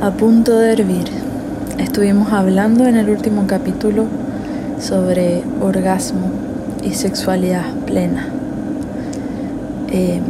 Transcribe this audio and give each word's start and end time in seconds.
a 0.00 0.12
punto 0.12 0.56
de 0.56 0.72
hervir. 0.72 1.08
Estuvimos 1.78 2.32
hablando 2.32 2.86
en 2.86 2.96
el 2.96 3.10
último 3.10 3.48
capítulo 3.48 4.06
sobre 4.80 5.42
orgasmo 5.60 6.30
y 6.84 6.94
sexualidad 6.94 7.74
plena. 7.84 8.28
Em, 9.90 10.22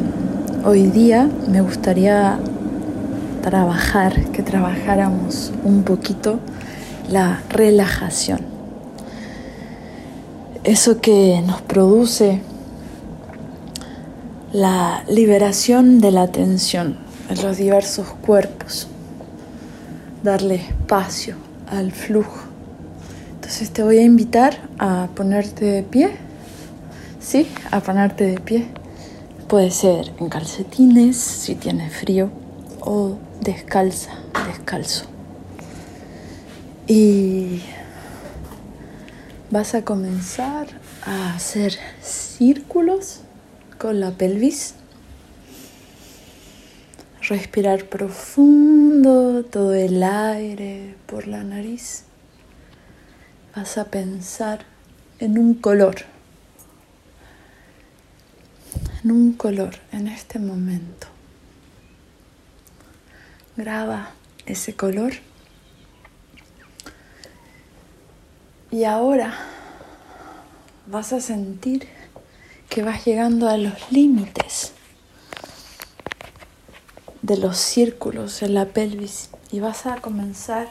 hoy 0.65 0.87
día 0.87 1.29
me 1.51 1.61
gustaría 1.61 2.39
trabajar, 3.43 4.31
que 4.33 4.43
trabajáramos 4.43 5.53
un 5.65 5.83
poquito 5.83 6.39
la 7.11 7.43
relajación. 7.51 8.41
Eso 10.65 11.01
que 11.03 11.43
nos 11.47 11.61
produce 11.61 12.41
la 14.51 15.05
liberación 15.09 16.01
de 16.01 16.11
la 16.11 16.29
tensión 16.29 16.97
en 17.29 17.43
los 17.43 17.59
diversos 17.59 18.07
cuerpos 18.23 18.89
darle 20.23 20.57
espacio 20.57 21.37
al 21.67 21.93
flujo. 21.93 22.41
Entonces 23.35 23.71
te 23.71 23.83
voy 23.83 23.99
a 23.99 24.03
invitar 24.03 24.69
a 24.79 25.09
ponerte 25.15 25.65
de 25.65 25.83
pie. 25.83 26.17
Sí, 27.21 27.49
a 27.71 27.81
ponerte 27.81 28.25
de 28.25 28.41
pie. 28.41 28.69
Puede 29.49 29.71
ser 29.71 30.13
en 30.19 30.29
calcetines 30.29 31.17
si 31.17 31.55
tienes 31.55 31.95
frío 31.95 32.31
o 32.81 33.17
descalza, 33.41 34.13
descalzo. 34.47 35.07
Y 36.87 37.63
vas 39.51 39.75
a 39.75 39.83
comenzar 39.83 40.67
a 41.05 41.35
hacer 41.35 41.75
círculos 42.03 43.21
con 43.79 44.01
la 44.01 44.11
pelvis 44.11 44.75
Respirar 47.29 47.85
profundo 47.85 49.45
todo 49.45 49.75
el 49.75 50.03
aire 50.03 50.95
por 51.05 51.27
la 51.27 51.45
nariz. 51.45 52.05
Vas 53.55 53.77
a 53.77 53.85
pensar 53.85 54.65
en 55.19 55.37
un 55.37 55.53
color, 55.53 55.97
en 59.05 59.11
un 59.11 59.35
color 59.35 59.75
en 59.93 60.09
este 60.09 60.39
momento. 60.39 61.07
Graba 63.59 64.13
ese 64.47 64.75
color. 64.75 65.13
Y 68.71 68.85
ahora 68.85 69.35
vas 70.87 71.13
a 71.13 71.21
sentir 71.21 71.89
que 72.71 72.83
vas 72.83 73.05
llegando 73.05 73.51
a 73.51 73.59
los 73.59 73.93
límites 73.93 74.73
de 77.23 77.37
los 77.37 77.57
círculos 77.57 78.43
en 78.43 78.55
la 78.55 78.67
pelvis 78.67 79.31
y 79.51 79.61
vas 79.61 79.87
a 79.87 80.01
comenzar 80.01 80.69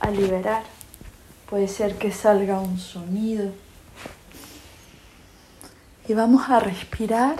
a 0.00 0.10
liberar. 0.10 0.62
Puede 1.48 1.68
ser 1.68 1.96
que 1.96 2.12
salga 2.12 2.60
un 2.60 2.78
sonido. 2.78 3.52
Y 6.08 6.14
vamos 6.14 6.48
a 6.50 6.60
respirar 6.60 7.36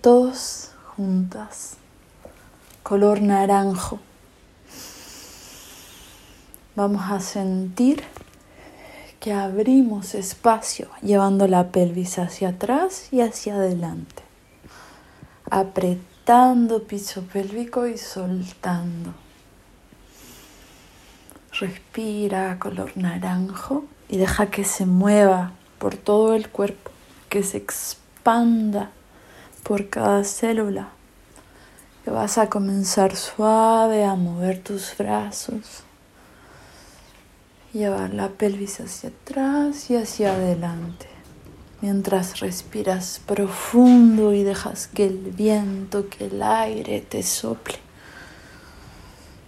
todos 0.00 0.70
juntas. 0.96 1.76
Color 2.82 3.22
naranjo. 3.22 3.98
Vamos 6.76 7.10
a 7.10 7.20
sentir 7.20 8.02
que 9.20 9.32
abrimos 9.32 10.14
espacio 10.14 10.88
llevando 11.00 11.46
la 11.48 11.68
pelvis 11.68 12.18
hacia 12.18 12.50
atrás 12.50 13.08
y 13.10 13.20
hacia 13.20 13.54
adelante. 13.54 14.22
Apretamos 15.50 16.13
piso 16.86 17.22
pélvico 17.22 17.86
y 17.86 17.98
soltando. 17.98 19.12
Respira 21.52 22.58
color 22.58 22.96
naranjo 22.96 23.84
y 24.08 24.16
deja 24.16 24.50
que 24.50 24.64
se 24.64 24.86
mueva 24.86 25.52
por 25.78 25.96
todo 25.96 26.34
el 26.34 26.48
cuerpo, 26.48 26.90
que 27.28 27.42
se 27.42 27.58
expanda 27.58 28.90
por 29.62 29.90
cada 29.90 30.24
célula. 30.24 30.88
Vas 32.06 32.38
a 32.38 32.48
comenzar 32.48 33.16
suave 33.16 34.04
a 34.04 34.14
mover 34.14 34.62
tus 34.62 34.96
brazos, 34.96 35.84
llevar 37.72 38.12
la 38.12 38.28
pelvis 38.28 38.80
hacia 38.80 39.10
atrás 39.10 39.90
y 39.90 39.96
hacia 39.96 40.34
adelante 40.34 41.13
mientras 41.84 42.40
respiras 42.40 43.20
profundo 43.26 44.32
y 44.32 44.42
dejas 44.42 44.86
que 44.86 45.04
el 45.04 45.18
viento, 45.18 46.08
que 46.08 46.28
el 46.28 46.42
aire 46.42 47.02
te 47.02 47.22
sople, 47.22 47.74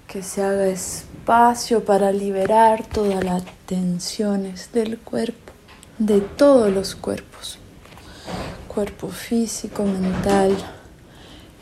que 0.07 0.23
se 0.23 0.43
haga 0.43 0.67
espacio 0.67 1.87
para 1.87 2.13
liberar 2.13 2.85
todas 2.85 3.25
las 3.25 3.43
tensiones 3.65 4.71
del 4.75 4.99
cuerpo, 4.99 5.55
de 5.97 6.21
todos 6.21 6.71
los 6.71 6.95
cuerpos, 6.95 7.59
cuerpo 8.69 9.09
físico, 9.09 9.85
mental, 9.85 10.55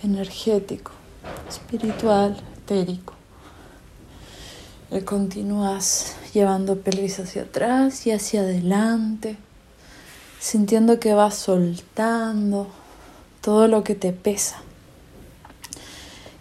energético, 0.03 0.91
espiritual, 1.49 2.37
etérico. 2.57 3.15
Y 4.91 5.03
continúas 5.03 6.17
llevando 6.33 6.81
pelvis 6.81 7.21
hacia 7.21 7.43
atrás 7.43 8.09
y 8.09 8.11
hacia 8.11 8.41
adelante 8.41 9.37
sintiendo 10.45 11.01
que 11.01 11.15
vas 11.15 11.37
soltando 11.37 12.67
todo 13.41 13.67
lo 13.67 13.83
que 13.83 13.95
te 13.95 14.13
pesa. 14.13 14.57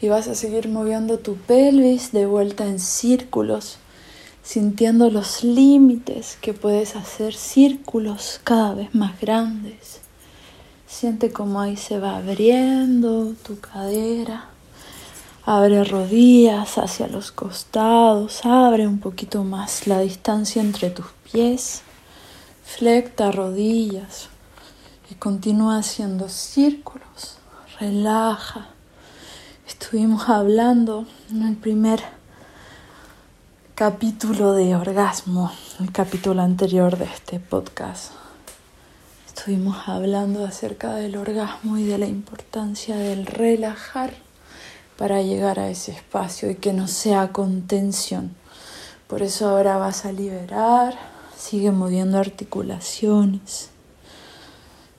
Y 0.02 0.09
vas 0.09 0.28
a 0.28 0.36
seguir 0.36 0.68
moviendo 0.68 1.19
tu 1.19 1.38
pelvis 1.38 2.12
de 2.12 2.25
vuelta 2.25 2.66
en 2.66 2.81
círculos, 2.81 3.78
sintiendo 4.44 5.09
los 5.09 5.46
límites 5.46 6.38
que 6.42 6.53
puedes 6.53 6.97
hacer 6.97 7.34
círculos 7.34 8.42
cada 8.44 8.74
vez 8.74 8.94
más 8.94 9.18
grandes. 9.22 10.02
Siente 10.86 11.31
como 11.31 11.62
ahí 11.62 11.78
se 11.78 11.97
va 11.97 12.18
abriendo 12.18 13.34
tu 13.42 13.62
cadera. 13.62 14.50
Abre 15.46 15.86
rodillas 15.86 16.78
hacia 16.78 17.08
los 17.08 17.31
costados, 17.31 18.42
abre 18.44 18.86
un 18.86 19.00
poquito 19.00 19.46
más 19.46 19.88
la 19.88 20.02
distancia 20.02 20.62
entre 20.62 20.90
tus 20.90 21.06
pies. 21.31 21.84
Flecta 22.78 23.32
rodillas 23.32 24.30
y 25.12 25.14
continúa 25.14 25.78
haciendo 25.78 26.28
círculos. 26.28 27.38
Relaja. 27.80 28.66
Estuvimos 29.68 30.28
hablando 30.28 31.06
en 31.30 31.44
el 31.44 31.56
primer 31.56 32.02
capítulo 33.76 34.54
de 34.54 34.76
orgasmo, 34.76 35.52
el 35.80 35.92
capítulo 35.92 36.42
anterior 36.42 36.98
de 36.98 37.06
este 37.06 37.40
podcast. 37.40 38.12
Estuvimos 39.28 39.88
hablando 39.88 40.44
acerca 40.44 40.96
del 40.96 41.16
orgasmo 41.16 41.78
y 41.78 41.84
de 41.84 42.00
la 42.00 42.08
importancia 42.08 42.96
del 42.96 43.28
relajar 43.28 44.16
para 44.98 45.22
llegar 45.22 45.60
a 45.60 45.70
ese 45.70 45.92
espacio 45.92 46.50
y 46.50 46.56
que 46.56 46.74
no 46.74 46.88
sea 46.88 47.32
contención. 47.32 48.36
Por 49.06 49.22
eso 49.22 49.48
ahora 49.48 49.78
vas 49.78 50.06
a 50.06 50.12
liberar 50.12 51.12
Sigue 51.44 51.72
moviendo 51.72 52.20
articulaciones, 52.20 53.70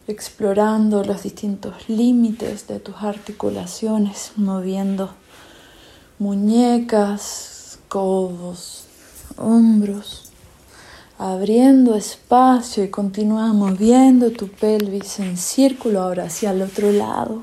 explorando 0.07 1.03
los 1.03 1.23
distintos 1.23 1.89
límites 1.89 2.67
de 2.67 2.81
tus 2.81 2.97
articulaciones, 2.97 4.33
moviendo 4.37 5.09
muñecas, 6.19 7.79
codos, 7.89 8.85
hombros, 9.39 10.33
abriendo 11.17 11.95
espacio 11.95 12.85
y 12.85 12.91
continúa 12.91 13.55
moviendo 13.55 14.31
tu 14.31 14.49
pelvis 14.49 15.21
en 15.21 15.39
círculo 15.39 16.03
ahora 16.03 16.25
hacia 16.25 16.51
el 16.51 16.61
otro 16.61 16.93
lado. 16.93 17.41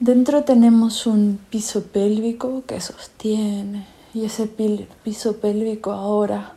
Dentro 0.00 0.44
tenemos 0.44 1.06
un 1.06 1.38
piso 1.50 1.82
pélvico 1.82 2.64
que 2.66 2.80
sostiene 2.80 3.97
y 4.18 4.24
ese 4.24 4.48
piso 5.04 5.36
pélvico 5.36 5.92
ahora 5.92 6.54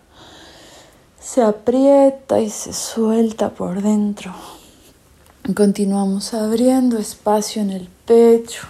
se 1.20 1.44
aprieta 1.44 2.40
y 2.40 2.50
se 2.50 2.74
suelta 2.74 3.52
por 3.52 3.84
dentro. 3.84 4.34
Continuamos 5.56 6.34
abriendo 6.34 6.98
espacio 6.98 7.62
en 7.62 7.70
el 7.70 7.88
pecho 8.06 8.64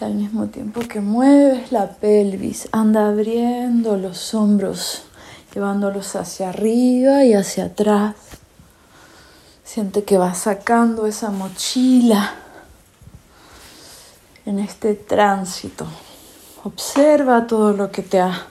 y 0.00 0.04
al 0.04 0.14
mismo 0.14 0.46
tiempo 0.46 0.80
que 0.80 1.00
mueves 1.00 1.72
la 1.72 1.88
pelvis, 1.90 2.68
anda 2.70 3.08
abriendo 3.08 3.96
los 3.96 4.32
hombros, 4.34 5.02
llevándolos 5.52 6.14
hacia 6.14 6.50
arriba 6.50 7.24
y 7.24 7.34
hacia 7.34 7.64
atrás. 7.64 8.14
Siente 9.64 10.04
que 10.04 10.18
vas 10.18 10.38
sacando 10.38 11.06
esa 11.06 11.30
mochila 11.30 12.32
en 14.44 14.60
este 14.60 14.94
tránsito. 14.94 15.88
Observa 16.66 17.46
todo 17.46 17.72
lo 17.74 17.92
que 17.92 18.02
te 18.02 18.18
ha 18.18 18.48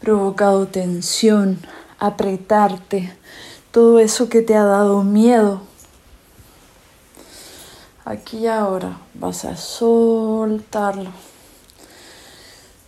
provocado 0.00 0.68
tensión, 0.68 1.58
apretarte, 1.98 3.12
todo 3.72 3.98
eso 3.98 4.28
que 4.28 4.42
te 4.42 4.54
ha 4.54 4.62
dado 4.62 5.02
miedo. 5.02 5.62
Aquí 8.04 8.38
y 8.38 8.46
ahora 8.46 8.98
vas 9.14 9.44
a 9.44 9.56
soltarlo, 9.56 11.10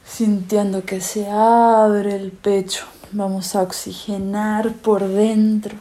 sintiendo 0.06 0.84
que 0.84 1.00
se 1.00 1.28
abre 1.28 2.14
el 2.14 2.30
pecho. 2.30 2.84
Vamos 3.10 3.56
a 3.56 3.62
oxigenar 3.62 4.72
por 4.74 5.02
dentro 5.08 5.76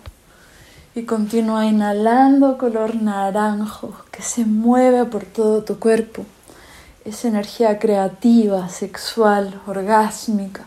y 0.95 1.03
continúa 1.03 1.67
inhalando 1.67 2.57
color 2.57 2.95
naranjo 2.95 3.93
que 4.09 4.23
se 4.23 4.45
mueve 4.45 5.05
por 5.05 5.25
todo 5.25 5.63
tu 5.63 5.77
cuerpo. 5.77 6.25
Esa 7.05 7.29
energía 7.29 7.79
creativa, 7.79 8.69
sexual, 8.69 9.61
orgásmica. 9.65 10.65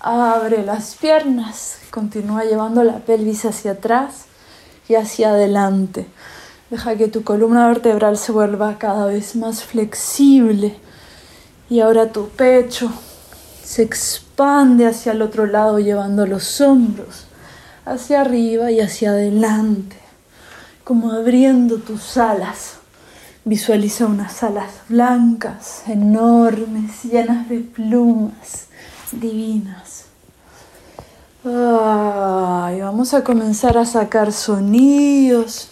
Abre 0.00 0.64
las 0.64 0.94
piernas, 0.96 1.78
continúa 1.90 2.44
llevando 2.44 2.82
la 2.82 2.98
pelvis 2.98 3.44
hacia 3.44 3.72
atrás 3.72 4.24
y 4.88 4.94
hacia 4.94 5.30
adelante. 5.30 6.06
Deja 6.70 6.96
que 6.96 7.08
tu 7.08 7.22
columna 7.24 7.68
vertebral 7.68 8.16
se 8.16 8.32
vuelva 8.32 8.78
cada 8.78 9.06
vez 9.06 9.36
más 9.36 9.62
flexible. 9.62 10.76
Y 11.68 11.80
ahora 11.80 12.10
tu 12.10 12.28
pecho 12.28 12.90
se 13.62 13.82
expande 13.82 14.86
hacia 14.86 15.12
el 15.12 15.22
otro 15.22 15.46
lado 15.46 15.78
llevando 15.78 16.26
los 16.26 16.60
hombros 16.60 17.26
hacia 17.86 18.20
arriba 18.20 18.70
y 18.70 18.80
hacia 18.80 19.10
adelante, 19.10 19.96
como 20.84 21.12
abriendo 21.12 21.78
tus 21.78 22.16
alas. 22.16 22.75
Visualiza 23.48 24.06
unas 24.06 24.42
alas 24.42 24.72
blancas, 24.88 25.84
enormes, 25.86 27.04
llenas 27.04 27.48
de 27.48 27.60
plumas 27.60 28.66
divinas. 29.12 30.06
vamos 31.44 33.14
a 33.14 33.22
comenzar 33.22 33.78
a 33.78 33.86
sacar 33.86 34.32
sonidos 34.32 35.68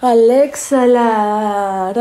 al 0.00 0.28
exhalar, 0.32 1.96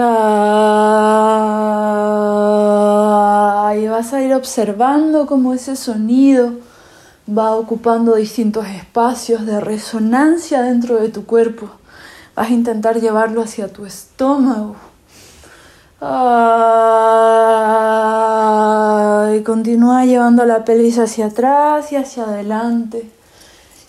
y 3.77 3.87
vas 3.87 4.11
a 4.11 4.21
ir 4.23 4.33
observando 4.33 5.27
cómo 5.27 5.53
ese 5.53 5.75
sonido 5.75 6.53
va 7.29 7.55
ocupando 7.55 8.15
distintos 8.15 8.65
espacios 8.65 9.45
de 9.45 9.59
resonancia 9.59 10.63
dentro 10.63 10.99
de 10.99 11.09
tu 11.09 11.25
cuerpo. 11.27 11.69
Vas 12.39 12.51
a 12.51 12.53
intentar 12.53 13.01
llevarlo 13.01 13.41
hacia 13.41 13.67
tu 13.67 13.85
estómago. 13.85 14.77
y 19.35 19.43
continúa 19.43 20.05
llevando 20.05 20.45
la 20.45 20.63
pelvis 20.63 20.99
hacia 20.99 21.25
atrás 21.25 21.91
y 21.91 21.97
hacia 21.97 22.23
adelante. 22.23 23.11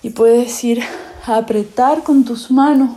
Y 0.03 0.11
puedes 0.11 0.65
ir 0.65 0.83
a 1.29 1.37
apretar 1.37 2.03
con 2.03 2.25
tus 2.25 2.51
manos 2.51 2.91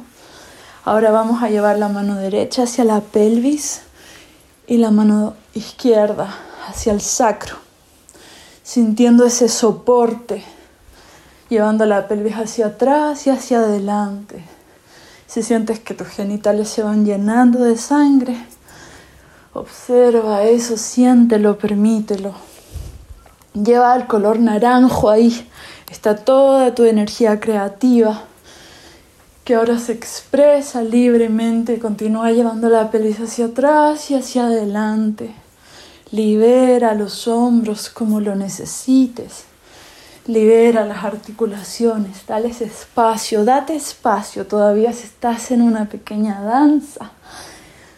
Ahora 0.85 1.11
vamos 1.11 1.43
a 1.43 1.49
llevar 1.49 1.77
la 1.77 1.87
mano 1.87 2.15
derecha 2.15 2.63
hacia 2.63 2.83
la 2.83 3.01
pelvis 3.01 3.83
y 4.65 4.77
la 4.77 4.89
mano 4.89 5.35
izquierda 5.53 6.35
hacia 6.67 6.93
el 6.93 7.01
sacro, 7.01 7.57
sintiendo 8.63 9.23
ese 9.23 9.49
soporte, 9.49 10.43
llevando 11.47 11.85
la 11.85 12.07
pelvis 12.07 12.37
hacia 12.37 12.65
atrás 12.65 13.27
y 13.27 13.29
hacia 13.29 13.59
adelante. 13.59 14.43
Si 15.33 15.41
sientes 15.41 15.79
que 15.79 15.95
tus 15.95 16.09
genitales 16.09 16.69
se 16.69 16.83
van 16.83 17.05
llenando 17.05 17.63
de 17.63 17.75
sangre, 17.75 18.37
observa 19.53 20.43
eso, 20.43 20.77
siéntelo, 20.77 21.57
permítelo. 21.57 22.35
Lleva 23.55 23.95
el 23.95 24.05
color 24.05 24.37
naranjo 24.37 25.09
ahí, 25.09 25.49
está 25.89 26.17
toda 26.17 26.75
tu 26.75 26.83
energía 26.83 27.39
creativa 27.39 28.25
que 29.43 29.55
ahora 29.55 29.79
se 29.79 29.93
expresa 29.93 30.83
libremente, 30.83 31.79
continúa 31.79 32.29
llevando 32.31 32.69
la 32.69 32.91
pelvis 32.91 33.19
hacia 33.19 33.45
atrás 33.45 34.11
y 34.11 34.13
hacia 34.13 34.45
adelante. 34.45 35.33
Libera 36.11 36.93
los 36.93 37.27
hombros 37.27 37.89
como 37.89 38.19
lo 38.19 38.35
necesites. 38.35 39.45
Libera 40.25 40.85
las 40.85 41.03
articulaciones, 41.03 42.25
dales 42.25 42.61
espacio, 42.61 43.43
date 43.43 43.75
espacio, 43.75 44.47
todavía 44.47 44.91
estás 44.91 45.51
en 45.51 45.61
una 45.61 45.85
pequeña 45.85 46.41
danza. 46.41 47.11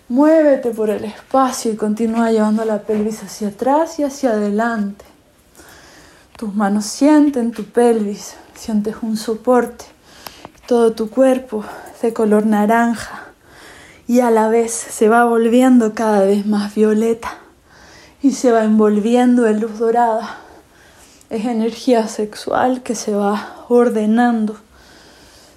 Muévete 0.10 0.72
por 0.72 0.90
el 0.90 1.04
espacio 1.06 1.72
y 1.72 1.76
continúa 1.76 2.32
llevando 2.32 2.66
la 2.66 2.80
pelvis 2.80 3.24
hacia 3.24 3.50
atrás 3.50 4.00
y 4.00 4.04
hacia 4.04 4.32
adelante. 4.32 5.06
Tus 6.38 6.54
manos 6.54 6.86
sienten 6.86 7.52
tu 7.52 7.64
pelvis, 7.64 8.36
sientes 8.56 8.96
un 9.02 9.18
soporte 9.18 9.86
todo 10.68 10.94
tu 10.94 11.10
cuerpo 11.10 11.64
de 12.02 12.14
color 12.14 12.46
naranja 12.46 13.26
y 14.08 14.22
a 14.22 14.32
la 14.32 14.48
vez 14.50 14.72
se 14.72 15.10
va 15.10 15.26
volviendo 15.26 15.94
cada 15.94 16.22
vez 16.22 16.46
más 16.46 16.74
violeta 16.74 17.38
y 18.22 18.32
se 18.32 18.52
va 18.52 18.64
envolviendo 18.64 19.48
en 19.48 19.60
luz 19.60 19.78
dorada. 19.78 20.40
Es 21.36 21.44
energía 21.44 22.08
sexual 22.08 22.82
que 22.82 22.96
se 22.96 23.14
va 23.14 23.66
ordenando. 23.68 24.56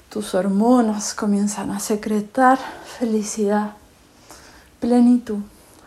Tus 0.08 0.34
hormonas 0.34 1.14
comienzan 1.14 1.70
a 1.70 1.78
secretar 1.78 2.58
felicidad, 2.98 3.74
plenitud, 4.80 5.38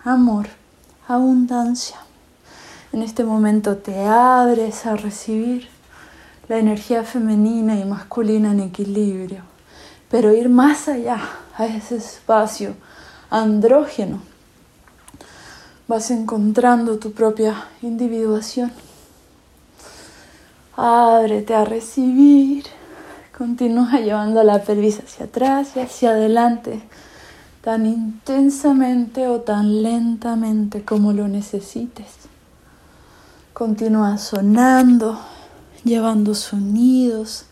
amor, 0.06 0.48
abundancia. 1.10 1.98
En 2.94 3.02
este 3.02 3.26
momento 3.26 3.76
te 3.76 4.06
abres 4.06 4.86
a 4.86 4.96
recibir 4.96 5.68
la 6.48 6.58
energía 6.58 7.04
femenina 7.04 7.78
y 7.78 7.84
masculina 7.84 8.54
en 8.54 8.62
equilibrio, 8.62 9.42
pero 10.10 10.32
ir 10.32 10.48
más 10.48 10.88
allá 10.88 11.20
a 11.58 11.66
ese 11.66 11.98
espacio 11.98 12.76
andrógeno, 13.30 14.22
vas 15.90 16.12
encontrando 16.12 16.98
tu 16.98 17.12
propia 17.12 17.66
individuación. 17.82 18.72
Ábrete 20.84 21.54
a 21.54 21.64
recibir, 21.64 22.64
continúa 23.38 24.00
llevando 24.00 24.42
la 24.44 24.64
pelvis 24.64 25.00
hacia 25.00 25.26
atrás 25.26 25.76
y 25.76 25.80
hacia 25.80 26.10
adelante, 26.10 26.82
tan 27.62 27.86
intensamente 27.86 29.28
o 29.28 29.42
tan 29.42 29.84
lentamente 29.84 30.84
como 30.84 31.14
lo 31.14 31.28
necesites. 31.28 32.08
Continúa 33.54 34.18
sonando 34.18 35.20
llevando 35.84 36.34
sonidos. 36.34 37.46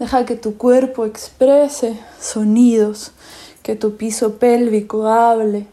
Deja 0.00 0.24
que 0.24 0.36
tu 0.36 0.56
cuerpo 0.56 1.06
exprese 1.06 1.98
sonidos, 2.20 3.12
que 3.62 3.76
tu 3.76 3.96
piso 3.96 4.34
pélvico 4.34 5.06
hable. 5.06 5.66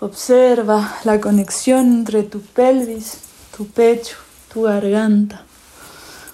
Observa 0.00 0.96
la 1.02 1.20
conexión 1.20 1.88
entre 1.88 2.22
tu 2.22 2.40
pelvis, 2.40 3.18
tu 3.56 3.66
pecho, 3.66 4.16
tu 4.52 4.62
garganta. 4.62 5.42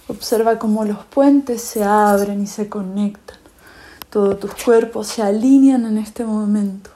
Observa 0.06 0.58
cómo 0.58 0.84
los 0.84 1.02
puentes 1.06 1.62
se 1.62 1.82
abren 1.82 2.42
y 2.42 2.46
se 2.46 2.68
conectan. 2.68 3.38
Todos 4.10 4.38
tus 4.38 4.54
cuerpos 4.62 5.06
se 5.06 5.22
alinean 5.22 5.86
en 5.86 5.96
este 5.96 6.26
momento. 6.26 6.90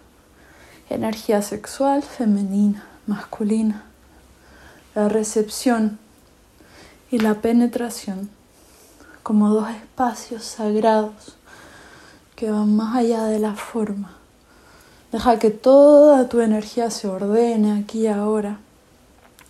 Energía 0.91 1.41
sexual 1.41 2.03
femenina, 2.03 2.85
masculina. 3.07 3.85
La 4.95 5.09
recepción 5.09 5.99
y 7.11 7.21
la 7.21 7.37
penetración 7.37 8.29
como 9.23 9.49
dos 9.49 9.71
espacios 9.71 10.45
sagrados 10.45 11.35
que 12.37 12.51
van 12.51 12.77
más 12.77 12.95
allá 12.95 13.25
de 13.25 13.39
la 13.39 13.55
forma. 13.55 14.18
Deja 15.13 15.39
que 15.39 15.51
toda 15.51 16.29
tu 16.29 16.41
energía 16.41 16.91
se 16.91 17.09
ordene 17.09 17.81
aquí 17.81 18.07
ahora. 18.07 18.59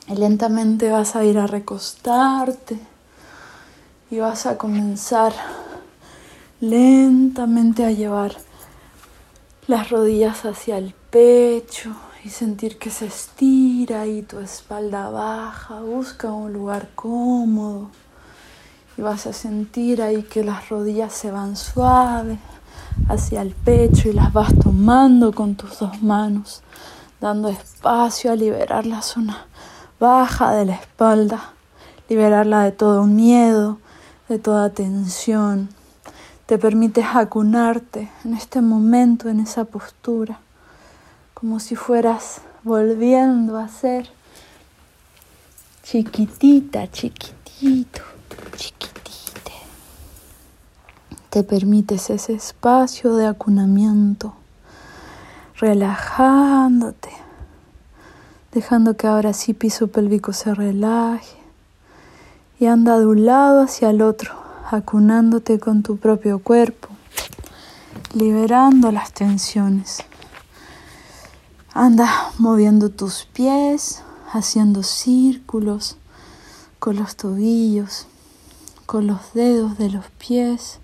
Y 0.06 0.14
lentamente 0.14 0.90
vas 0.90 1.16
a 1.16 1.24
ir 1.24 1.36
a 1.38 1.46
recostarte 1.46 2.78
y 4.10 4.18
vas 4.20 4.46
a 4.46 4.56
comenzar 4.56 5.32
lentamente 6.60 7.84
a 7.84 7.90
llevar 7.90 8.36
las 9.66 9.90
rodillas 9.90 10.44
hacia 10.46 10.78
el 10.78 10.94
pecho 11.10 11.94
y 12.24 12.30
sentir 12.30 12.78
que 12.78 12.90
se 12.90 13.06
estira 13.06 14.06
y 14.06 14.22
tu 14.22 14.38
espalda 14.38 15.10
baja, 15.10 15.80
busca 15.80 16.32
un 16.32 16.52
lugar 16.52 16.88
cómodo 16.94 17.90
y 18.96 19.02
vas 19.02 19.26
a 19.26 19.32
sentir 19.32 20.02
ahí 20.02 20.22
que 20.22 20.42
las 20.42 20.68
rodillas 20.68 21.12
se 21.12 21.30
van 21.30 21.56
suaves 21.56 22.38
hacia 23.08 23.42
el 23.42 23.50
pecho 23.50 24.08
y 24.08 24.12
las 24.12 24.32
vas 24.32 24.52
tomando 24.58 25.32
con 25.32 25.54
tus 25.54 25.78
dos 25.78 26.02
manos, 26.02 26.62
dando 27.20 27.48
espacio 27.48 28.32
a 28.32 28.36
liberar 28.36 28.86
la 28.86 29.02
zona 29.02 29.46
baja 30.00 30.52
de 30.52 30.64
la 30.64 30.74
espalda, 30.74 31.52
liberarla 32.08 32.62
de 32.64 32.72
todo 32.72 33.04
miedo, 33.04 33.78
de 34.28 34.38
toda 34.38 34.70
tensión 34.70 35.68
te 36.48 36.56
permites 36.56 37.04
acunarte 37.12 38.10
en 38.24 38.32
este 38.32 38.62
momento, 38.62 39.28
en 39.28 39.38
esa 39.38 39.66
postura, 39.66 40.40
como 41.34 41.60
si 41.60 41.76
fueras 41.76 42.40
volviendo 42.62 43.58
a 43.58 43.68
ser 43.68 44.08
chiquitita, 45.82 46.90
chiquitito, 46.90 48.00
chiquitite. 48.56 48.87
Te 51.30 51.42
permites 51.44 52.08
ese 52.08 52.32
espacio 52.32 53.14
de 53.14 53.26
acunamiento, 53.26 54.34
relajándote, 55.56 57.10
dejando 58.52 58.96
que 58.96 59.06
ahora 59.06 59.34
sí 59.34 59.52
piso 59.52 59.88
pélvico 59.88 60.32
se 60.32 60.54
relaje 60.54 61.36
y 62.58 62.66
anda 62.66 62.98
de 62.98 63.06
un 63.06 63.26
lado 63.26 63.62
hacia 63.62 63.90
el 63.90 64.00
otro, 64.00 64.32
acunándote 64.70 65.58
con 65.58 65.82
tu 65.82 65.98
propio 65.98 66.38
cuerpo, 66.38 66.88
liberando 68.14 68.90
las 68.90 69.12
tensiones. 69.12 69.98
Anda 71.74 72.10
moviendo 72.38 72.88
tus 72.88 73.26
pies, 73.26 74.02
haciendo 74.32 74.82
círculos 74.82 75.96
con 76.78 76.96
los 76.96 77.16
tobillos, 77.16 78.06
con 78.86 79.06
los 79.06 79.34
dedos 79.34 79.76
de 79.78 79.90
los 79.90 80.06
pies, 80.18 80.80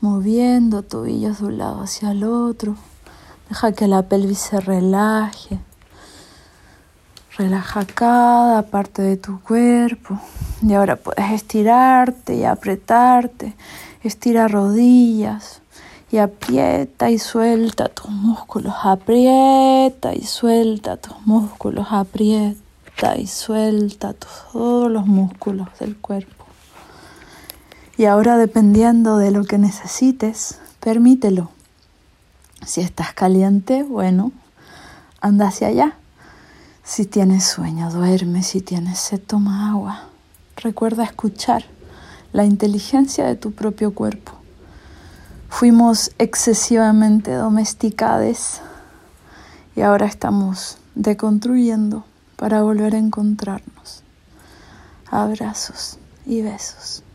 moviendo 0.00 0.82
tobillos 0.82 1.40
de 1.40 1.46
un 1.46 1.58
lado 1.58 1.82
hacia 1.82 2.10
el 2.10 2.24
otro. 2.24 2.76
Deja 3.48 3.72
que 3.72 3.86
la 3.86 4.02
pelvis 4.02 4.38
se 4.38 4.60
relaje. 4.60 5.58
Relaja 7.38 7.84
cada 7.84 8.62
parte 8.62 9.02
de 9.02 9.16
tu 9.16 9.40
cuerpo. 9.40 10.18
Y 10.62 10.74
ahora 10.74 10.96
puedes 10.96 11.30
estirarte 11.32 12.34
y 12.34 12.44
apretarte. 12.44 13.54
Estira 14.02 14.48
rodillas 14.48 15.60
y 16.10 16.18
aprieta 16.18 17.10
y 17.10 17.18
suelta 17.18 17.88
tus 17.88 18.10
músculos. 18.10 18.74
Aprieta 18.82 20.14
y 20.14 20.22
suelta 20.22 20.96
tus 20.96 21.16
músculos. 21.26 21.88
Aprieta 21.90 23.16
y 23.16 23.26
suelta 23.26 24.14
todos 24.14 24.90
los 24.90 25.06
músculos 25.06 25.68
del 25.78 25.96
cuerpo. 25.96 26.35
Y 27.98 28.04
ahora 28.04 28.36
dependiendo 28.36 29.16
de 29.16 29.30
lo 29.30 29.44
que 29.44 29.58
necesites, 29.58 30.58
permítelo. 30.80 31.50
Si 32.64 32.80
estás 32.80 33.14
caliente, 33.14 33.82
bueno, 33.82 34.32
anda 35.20 35.48
hacia 35.48 35.68
allá. 35.68 35.96
Si 36.84 37.06
tienes 37.06 37.44
sueño, 37.44 37.90
duerme. 37.90 38.42
Si 38.42 38.60
tienes 38.60 38.98
sed, 38.98 39.20
toma 39.20 39.70
agua. 39.70 40.04
Recuerda 40.56 41.04
escuchar 41.04 41.64
la 42.32 42.44
inteligencia 42.44 43.24
de 43.24 43.36
tu 43.36 43.52
propio 43.52 43.94
cuerpo. 43.94 44.32
Fuimos 45.48 46.10
excesivamente 46.18 47.32
domesticados 47.32 48.60
y 49.74 49.80
ahora 49.80 50.06
estamos 50.06 50.78
deconstruyendo 50.94 52.04
para 52.36 52.62
volver 52.62 52.94
a 52.94 52.98
encontrarnos. 52.98 54.02
Abrazos 55.10 55.98
y 56.26 56.42
besos. 56.42 57.05